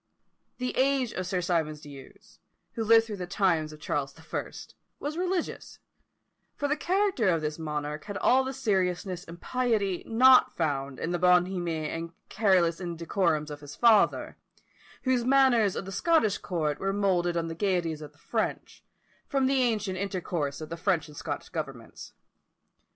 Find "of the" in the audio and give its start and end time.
15.75-15.91, 18.01-18.17, 20.61-20.77